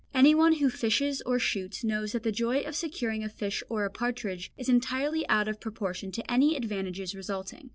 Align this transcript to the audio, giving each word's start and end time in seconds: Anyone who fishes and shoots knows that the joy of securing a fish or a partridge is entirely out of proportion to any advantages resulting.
Anyone 0.15 0.53
who 0.53 0.71
fishes 0.71 1.21
and 1.27 1.39
shoots 1.39 1.83
knows 1.83 2.13
that 2.13 2.23
the 2.23 2.31
joy 2.31 2.61
of 2.61 2.75
securing 2.75 3.23
a 3.23 3.29
fish 3.29 3.61
or 3.69 3.85
a 3.85 3.91
partridge 3.91 4.51
is 4.57 4.67
entirely 4.67 5.29
out 5.29 5.47
of 5.47 5.59
proportion 5.61 6.11
to 6.13 6.31
any 6.31 6.55
advantages 6.55 7.13
resulting. 7.13 7.69